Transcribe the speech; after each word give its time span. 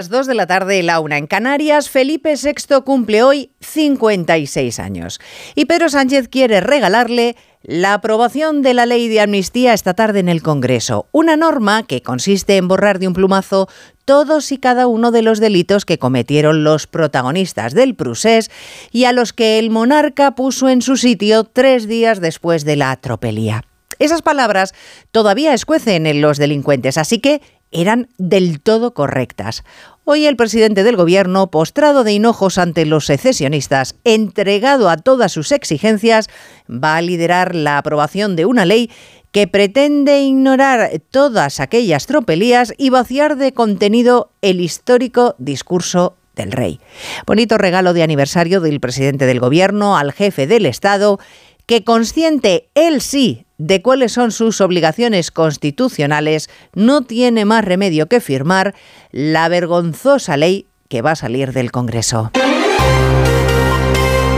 las 0.00 0.08
2 0.08 0.28
de 0.28 0.34
la 0.34 0.46
tarde, 0.46 0.82
la 0.82 0.98
una 0.98 1.18
en 1.18 1.26
Canarias, 1.26 1.90
Felipe 1.90 2.32
VI 2.34 2.80
cumple 2.86 3.22
hoy 3.22 3.50
56 3.60 4.78
años. 4.78 5.20
Y 5.54 5.66
Pedro 5.66 5.90
Sánchez 5.90 6.28
quiere 6.28 6.62
regalarle 6.62 7.36
la 7.62 7.92
aprobación 7.92 8.62
de 8.62 8.72
la 8.72 8.86
ley 8.86 9.08
de 9.08 9.20
amnistía 9.20 9.74
esta 9.74 9.92
tarde 9.92 10.20
en 10.20 10.30
el 10.30 10.40
Congreso. 10.40 11.06
Una 11.12 11.36
norma 11.36 11.82
que 11.82 12.00
consiste 12.00 12.56
en 12.56 12.66
borrar 12.66 12.98
de 12.98 13.08
un 13.08 13.12
plumazo 13.12 13.68
todos 14.06 14.52
y 14.52 14.56
cada 14.56 14.86
uno 14.86 15.10
de 15.10 15.20
los 15.20 15.38
delitos 15.38 15.84
que 15.84 15.98
cometieron 15.98 16.64
los 16.64 16.86
protagonistas 16.86 17.74
del 17.74 17.94
Prusés 17.94 18.50
y 18.92 19.04
a 19.04 19.12
los 19.12 19.34
que 19.34 19.58
el 19.58 19.68
monarca 19.68 20.34
puso 20.34 20.70
en 20.70 20.80
su 20.80 20.96
sitio 20.96 21.44
tres 21.44 21.86
días 21.86 22.22
después 22.22 22.64
de 22.64 22.76
la 22.76 22.90
atropelía. 22.90 23.66
Esas 23.98 24.22
palabras 24.22 24.72
todavía 25.10 25.52
escuecen 25.52 26.06
en 26.06 26.22
los 26.22 26.38
delincuentes, 26.38 26.96
así 26.96 27.18
que 27.18 27.42
eran 27.72 28.08
del 28.18 28.60
todo 28.60 28.94
correctas. 28.94 29.64
Hoy 30.04 30.26
el 30.26 30.36
presidente 30.36 30.82
del 30.82 30.96
gobierno, 30.96 31.50
postrado 31.50 32.02
de 32.02 32.12
hinojos 32.12 32.58
ante 32.58 32.84
los 32.84 33.06
secesionistas, 33.06 33.94
entregado 34.04 34.88
a 34.90 34.96
todas 34.96 35.32
sus 35.32 35.52
exigencias, 35.52 36.28
va 36.68 36.96
a 36.96 37.02
liderar 37.02 37.54
la 37.54 37.78
aprobación 37.78 38.34
de 38.34 38.46
una 38.46 38.64
ley 38.64 38.90
que 39.30 39.46
pretende 39.46 40.22
ignorar 40.22 40.90
todas 41.10 41.60
aquellas 41.60 42.06
tropelías 42.06 42.74
y 42.76 42.90
vaciar 42.90 43.36
de 43.36 43.52
contenido 43.52 44.32
el 44.42 44.60
histórico 44.60 45.36
discurso 45.38 46.16
del 46.34 46.52
rey. 46.52 46.80
Bonito 47.26 47.58
regalo 47.58 47.92
de 47.92 48.02
aniversario 48.02 48.60
del 48.60 48.80
presidente 48.80 49.26
del 49.26 49.40
gobierno 49.40 49.96
al 49.96 50.12
jefe 50.12 50.46
del 50.46 50.66
Estado, 50.66 51.18
que 51.70 51.84
consciente 51.84 52.68
él 52.74 53.00
sí 53.00 53.46
de 53.56 53.80
cuáles 53.80 54.10
son 54.10 54.32
sus 54.32 54.60
obligaciones 54.60 55.30
constitucionales, 55.30 56.50
no 56.74 57.02
tiene 57.02 57.44
más 57.44 57.64
remedio 57.64 58.08
que 58.08 58.18
firmar 58.18 58.74
la 59.12 59.48
vergonzosa 59.48 60.36
ley 60.36 60.66
que 60.88 61.00
va 61.00 61.12
a 61.12 61.14
salir 61.14 61.52
del 61.52 61.70
Congreso. 61.70 62.32